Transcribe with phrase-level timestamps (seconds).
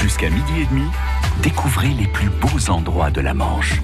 [0.00, 0.88] Jusqu'à midi et demi,
[1.42, 3.82] découvrez les plus beaux endroits de la Manche.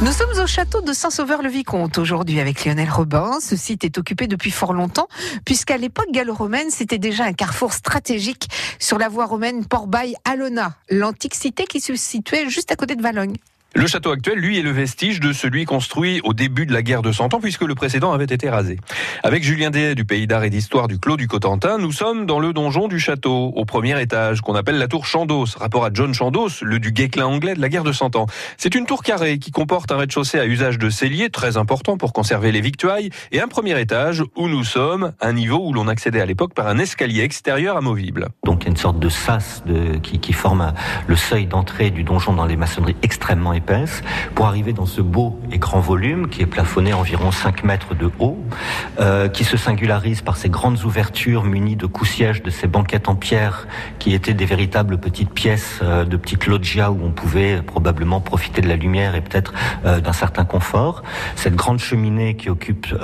[0.00, 3.40] Nous sommes au château de Saint-Sauveur-le-Vicomte aujourd'hui avec Lionel Robin.
[3.42, 5.06] Ce site est occupé depuis fort longtemps
[5.44, 8.48] puisqu'à l'époque gallo-romaine, c'était déjà un carrefour stratégique
[8.78, 13.36] sur la voie romaine Port-Bail-Alona, l'antique cité qui se situait juste à côté de Valogne.
[13.76, 17.02] Le château actuel, lui, est le vestige de celui construit au début de la guerre
[17.02, 18.78] de Cent Ans, puisque le précédent avait été rasé.
[19.24, 22.38] Avec Julien Dehay du Pays d'Art et d'Histoire du Clos du Cotentin, nous sommes dans
[22.38, 26.14] le donjon du château, au premier étage, qu'on appelle la tour Chandos, rapport à John
[26.14, 28.26] Chandos, le du Guesclin anglais de la guerre de Cent Ans.
[28.58, 32.12] C'est une tour carrée qui comporte un rez-de-chaussée à usage de cellier, très important pour
[32.12, 36.20] conserver les victuailles, et un premier étage où nous sommes, un niveau où l'on accédait
[36.20, 38.28] à l'époque par un escalier extérieur amovible.
[38.44, 39.64] Donc une sorte de sas
[40.02, 40.72] qui, forme
[41.08, 44.02] le seuil d'entrée du donjon dans les maçonneries extrêmement épaisse
[44.34, 48.10] pour arriver dans ce beau et grand volume qui est plafonné environ 5 mètres de
[48.18, 48.38] haut,
[49.00, 53.14] euh, qui se singularise par ces grandes ouvertures munies de coussièges de ces banquettes en
[53.14, 53.66] pierre
[53.98, 58.60] qui étaient des véritables petites pièces euh, de petites loggias où on pouvait probablement profiter
[58.60, 59.54] de la lumière et peut-être
[59.86, 61.02] euh, d'un certain confort.
[61.36, 62.94] Cette grande cheminée qui occupe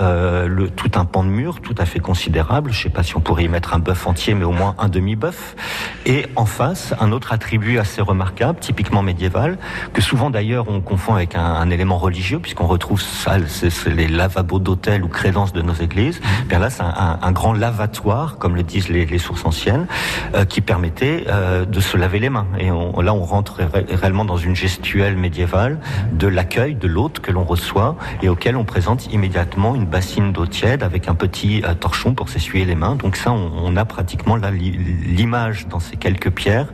[0.76, 2.70] tout un pan de mur tout à fait considérable.
[2.72, 4.74] Je ne sais pas si on pourrait y mettre un bœuf entier, mais au moins
[4.78, 5.56] un demi-bœuf.
[6.04, 9.58] Et en face, un autre attribut assez remarquable, typiquement médiéval,
[9.92, 14.08] que souvent d'ailleurs on confond avec un, un élément religieux, puisqu'on retrouve ça, c'est les
[14.08, 16.20] lavabos d'hôtel ou crédences de nos églises.
[16.20, 16.48] Mmh.
[16.48, 19.86] Bien là, c'est un, un, grand lavatoire, comme le disent les, les sources anciennes,
[20.34, 22.46] euh, qui permettait euh, de se laver les mains.
[22.58, 25.78] Et on, là, on rentre ré réellement dans une gestuelle médiévale
[26.12, 30.46] de l'accueil de l'hôte que l'on reçoit et auquel on présente immédiatement une bassine d'eau
[30.46, 32.96] tiède avec un petit euh, torchon pour s'essuyer les mains.
[32.96, 36.68] Donc ça, on, on a pratiquement là l'image dans ces quelques pierres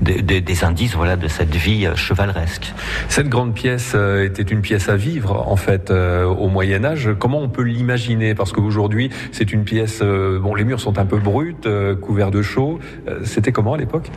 [0.00, 2.72] de, de, des indices voilà de cette vie chevaleresque.
[3.20, 7.10] Cette grande pièce euh, était une pièce à vivre en fait euh, au Moyen Âge.
[7.18, 8.34] Comment on peut l'imaginer?
[8.34, 9.98] Parce qu'aujourd'hui c'est une pièce.
[10.00, 11.54] Euh, bon, les murs sont un peu bruts,
[12.00, 12.78] couverts de chaux.
[13.24, 14.10] C'était comment à l'époque?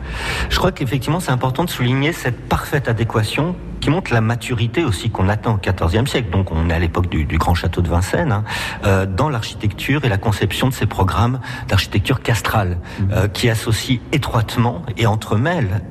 [0.48, 5.10] Je crois qu'effectivement c'est important de souligner cette parfaite adéquation qui montre la maturité aussi
[5.10, 6.30] qu'on atteint au XIVe siècle.
[6.30, 8.42] Donc on est à l'époque du, du, grand château de Vincennes hein,
[8.86, 13.28] euh, dans l'architecture et la conception de ces programmes d'architecture castrale mmh.
[13.34, 15.82] qui associent étroitement et entremêlent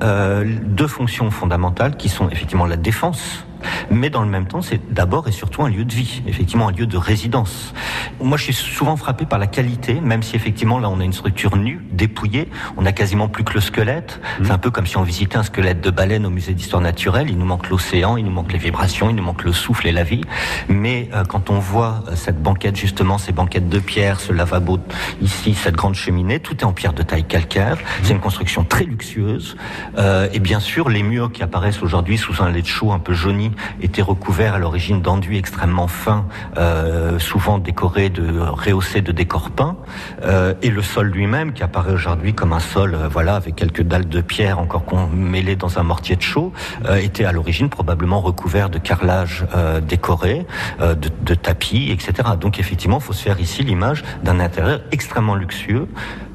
[0.64, 3.46] deux fonctions fondamentales qui sont effectivement la défense
[3.90, 6.72] mais dans le même temps, c'est d'abord et surtout un lieu de vie, effectivement un
[6.72, 7.74] lieu de résidence.
[8.20, 11.12] Moi, je suis souvent frappé par la qualité, même si effectivement là on a une
[11.12, 14.20] structure nue, dépouillée, on a quasiment plus que le squelette.
[14.38, 14.44] Mmh.
[14.44, 17.28] C'est un peu comme si on visitait un squelette de baleine au musée d'histoire naturelle.
[17.28, 19.92] Il nous manque l'océan, il nous manque les vibrations, il nous manque le souffle et
[19.92, 20.22] la vie.
[20.68, 24.78] Mais euh, quand on voit euh, cette banquette justement, ces banquettes de pierre, ce lavabo
[25.20, 27.76] ici, cette grande cheminée, tout est en pierre de taille calcaire.
[27.76, 28.04] Mmh.
[28.04, 29.56] C'est une construction très luxueuse.
[29.98, 32.98] Euh, et bien sûr, les murs qui apparaissent aujourd'hui sous un lait de chaux un
[32.98, 36.26] peu jauni était recouvert à l'origine d'enduits extrêmement fins,
[36.56, 39.76] euh, souvent décorés de rehaussés de décors peints,
[40.24, 43.82] euh, et le sol lui-même qui apparaît aujourd'hui comme un sol, euh, voilà, avec quelques
[43.82, 46.52] dalles de pierre encore mêlées dans un mortier de chaux,
[46.96, 49.46] était à l'origine probablement recouvert de carrelage
[49.86, 50.46] décoré,
[50.80, 52.30] de tapis, etc.
[52.40, 55.88] Donc effectivement, il faut se faire ici l'image d'un intérieur extrêmement luxueux,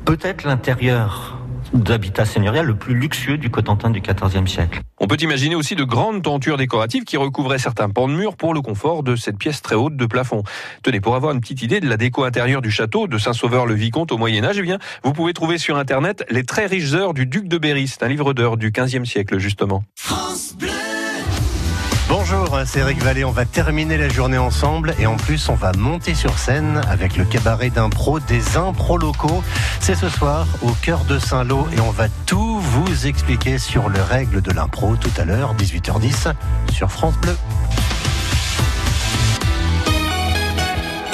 [0.06, 1.39] peut-être l'intérieur
[1.74, 4.82] d'habitat seigneurial le plus luxueux du Cotentin du XIVe siècle.
[5.00, 8.54] On peut imaginer aussi de grandes tentures décoratives qui recouvraient certains pans de murs pour
[8.54, 10.44] le confort de cette pièce très haute de plafond.
[10.84, 14.18] Tenez, pour avoir une petite idée de la déco intérieure du château de Saint-Sauveur-le-Vicomte au
[14.18, 17.58] Moyen-Âge, eh bien, vous pouvez trouver sur Internet les très riches heures du duc de
[17.58, 17.88] Berry.
[17.88, 19.84] C'est un livre d'heures du XVe siècle, justement.
[19.96, 20.79] France Bleu
[22.32, 23.24] Bonjour, c'est Eric Vallée.
[23.24, 27.18] On va terminer la journée ensemble et en plus, on va monter sur scène avec
[27.18, 29.44] le cabaret d'impro des impros locaux.
[29.80, 34.02] C'est ce soir au cœur de Saint-Lô et on va tout vous expliquer sur les
[34.02, 36.34] règles de l'impro tout à l'heure, 18h10
[36.72, 37.36] sur France Bleu.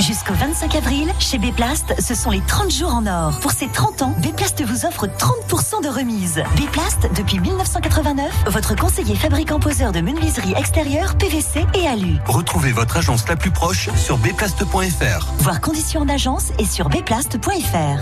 [0.05, 3.39] Jusqu'au 25 avril, chez Béplast, ce sont les 30 jours en or.
[3.39, 6.43] Pour ces 30 ans, Béplast vous offre 30% de remise.
[6.55, 12.17] Béplast, depuis 1989, votre conseiller fabricant poseur de menuiserie extérieure, PVC et alu.
[12.27, 15.33] Retrouvez votre agence la plus proche sur béplast.fr.
[15.39, 17.99] Voir conditions en agence et sur béplast.fr.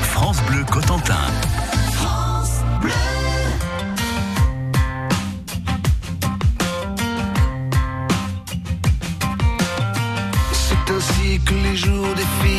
[0.00, 1.47] France Bleu Cotentin.
[11.48, 12.57] Que les jours défilent,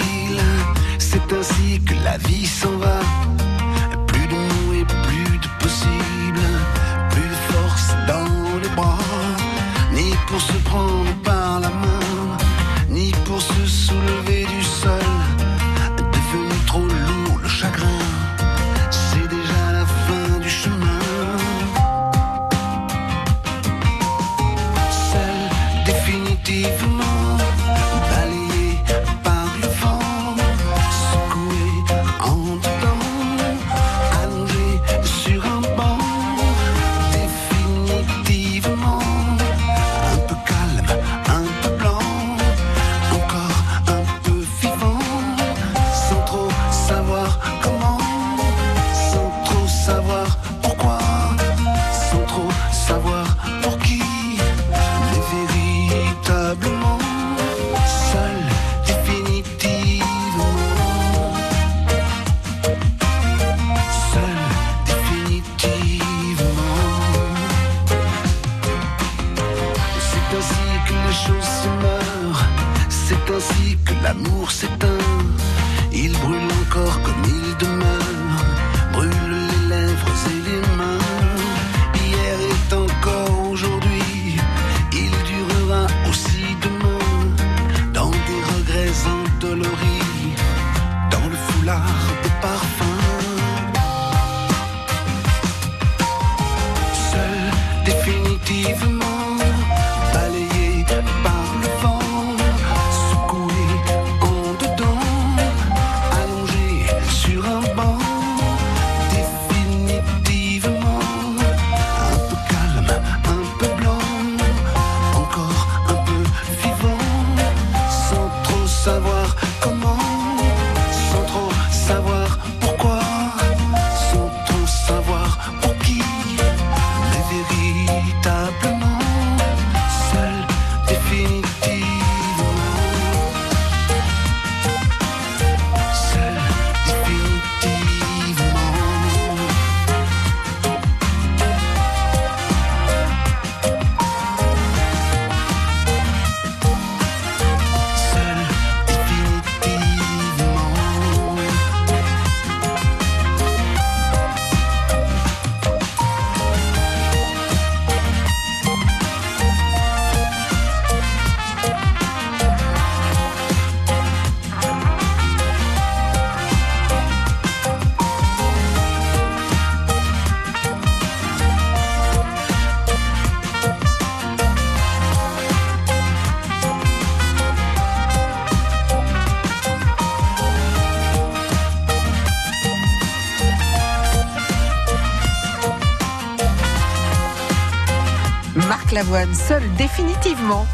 [188.89, 190.65] Marc Lavoine, seul définitivement.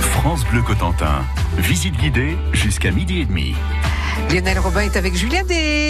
[0.00, 1.24] France Bleu Cotentin.
[1.58, 3.54] Visite guidée jusqu'à midi et demi.
[4.30, 5.42] Lionel Robin est avec Julien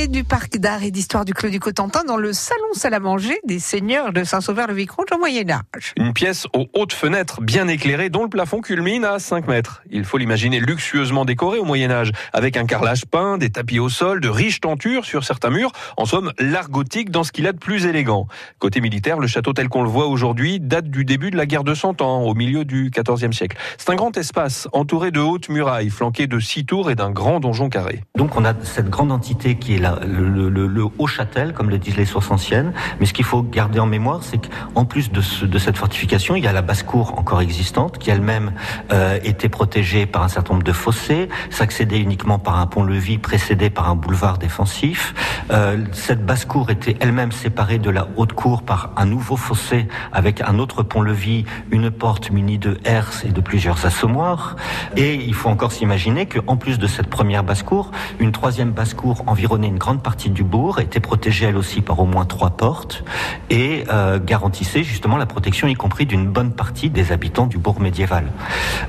[0.09, 3.39] du Parc d'art et d'histoire du Clos du Cotentin dans le salon salle à manger
[3.45, 5.95] des seigneurs de Saint-Sauveur-le-Vicomte au Moyen-Âge.
[5.97, 9.83] Une pièce aux hautes fenêtres bien éclairées dont le plafond culmine à 5 mètres.
[9.91, 14.21] Il faut l'imaginer luxueusement décoré au Moyen-Âge avec un carrelage peint, des tapis au sol,
[14.21, 15.73] de riches tentures sur certains murs.
[15.97, 18.27] En somme, l'art gothique dans ce qu'il a de plus élégant.
[18.59, 21.65] Côté militaire, le château tel qu'on le voit aujourd'hui date du début de la guerre
[21.65, 23.57] de Cent Ans, au milieu du XIVe siècle.
[23.79, 27.41] C'est un grand espace entouré de hautes murailles, flanqué de six tours et d'un grand
[27.41, 28.03] donjon carré.
[28.17, 32.31] Donc on a cette grande entité qui est le, Haut-Châtel, comme le disent les sources
[32.31, 32.73] anciennes.
[32.99, 36.47] Mais ce qu'il faut garder en mémoire, c'est qu'en plus de cette fortification, il y
[36.47, 38.53] a la basse-cour encore existante, qui elle-même
[38.93, 43.71] euh, était protégée par un certain nombre de fossés, s'accédait uniquement par un pont-levis précédé
[43.71, 45.15] par un boulevard défensif.
[45.51, 50.59] Euh, cette basse-cour était elle-même séparée de la haute-cour par un nouveau fossé avec un
[50.59, 54.57] autre pont-levis, une porte munie de herses et de plusieurs assommoirs.
[54.97, 59.69] Et il faut encore s'imaginer qu'en plus de cette première basse-cour, une troisième basse-cour environnait
[59.69, 63.05] une grande partie du bourg, était protégée elle aussi par au moins trois portes
[63.51, 67.81] et euh, garantissait justement la protection, y compris d'une bonne partie des habitants du bourg
[67.81, 68.33] médiéval.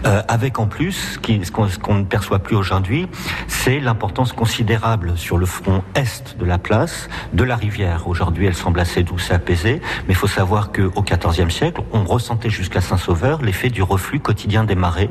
[0.05, 3.07] Euh, avec en plus, ce qu'on ne perçoit plus aujourd'hui,
[3.47, 8.07] c'est l'importance considérable sur le front est de la place de la rivière.
[8.07, 12.03] Aujourd'hui, elle semble assez douce et apaisée, mais il faut savoir qu'au XIVe siècle, on
[12.03, 15.09] ressentait jusqu'à Saint-Sauveur l'effet du reflux quotidien des marées,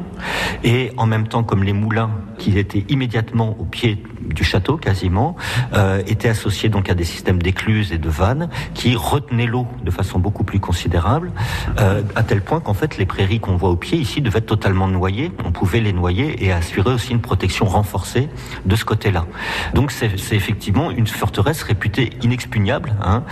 [0.64, 5.36] et en même temps, comme les moulins qui étaient immédiatement au pied du château quasiment,
[5.74, 9.90] euh, étaient associés donc à des systèmes d'écluses et de vannes qui retenaient l'eau de
[9.90, 11.32] façon beaucoup plus considérable,
[11.78, 14.46] euh, à tel point qu'en fait les prairies qu'on voit au pied ici devaient être
[14.46, 15.32] totalement noyées.
[15.44, 18.28] On pouvait les noyer et assurer aussi une protection renforcée
[18.64, 19.26] de ce côté-là.
[19.74, 23.22] Donc c'est c'est effectivement une forteresse réputée inexpugnable, hein,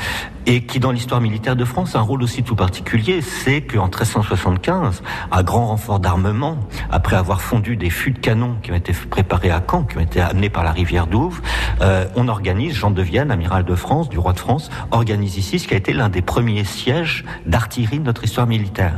[0.47, 3.85] et qui dans l'histoire militaire de France a un rôle aussi tout particulier, c'est qu'en
[3.85, 6.59] 1375, à grand renfort d'armement,
[6.91, 10.01] après avoir fondu des fûts de canon qui ont été préparés à Caen, qui ont
[10.01, 11.41] été amenés par la rivière Douve,
[11.81, 15.59] euh, on organise, Jean de Vienne, amiral de France, du roi de France, organise ici
[15.59, 18.95] ce qui a été l'un des premiers sièges d'artillerie de notre histoire militaire.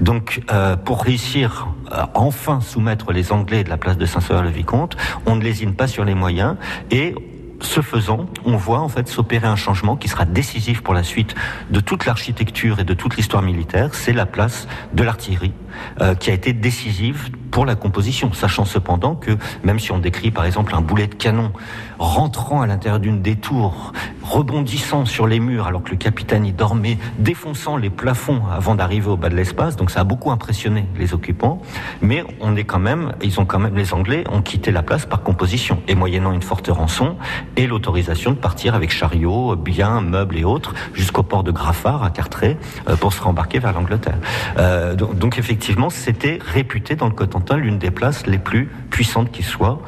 [0.00, 5.36] Donc euh, pour réussir à enfin soumettre les Anglais de la place de Saint-Sauveur-le-Vicomte, on
[5.36, 6.56] ne lésine pas sur les moyens
[6.90, 7.14] et
[7.60, 11.34] ce faisant, on voit en fait s'opérer un changement qui sera décisif pour la suite
[11.70, 13.94] de toute l'architecture et de toute l'histoire militaire.
[13.94, 15.52] C'est la place de l'artillerie
[16.00, 19.30] euh, qui a été décisive pour la composition, sachant cependant que
[19.64, 21.52] même si on décrit par exemple un boulet de canon
[21.98, 23.92] rentrant à l'intérieur d'une des tours,
[24.22, 29.08] rebondissant sur les murs alors que le capitaine y dormait, défonçant les plafonds avant d'arriver
[29.08, 31.62] au bas de l'espace, donc ça a beaucoup impressionné les occupants,
[32.02, 35.06] mais on est quand même, ils ont quand même, les Anglais ont quitté la place
[35.06, 37.16] par composition et moyennant une forte rançon
[37.56, 42.10] et l'autorisation de partir avec chariots, biens, meubles et autres jusqu'au port de Graffard à
[42.10, 44.18] Carteret euh, pour se rembarquer vers l'Angleterre.
[44.58, 49.32] Euh, donc, donc effectivement, c'était réputé dans le Cotentin l'une des places les plus puissantes
[49.32, 49.80] qui soit,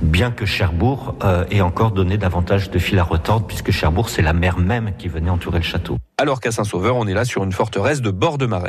[0.00, 4.20] bien que Cherbourg euh, ait encore donné davantage de fil à retordre puisque Cherbourg c'est
[4.20, 5.96] la mer même qui venait entourer le château.
[6.18, 8.60] Alors qu'à Saint-Sauveur, on est là sur une forteresse de bord de marais.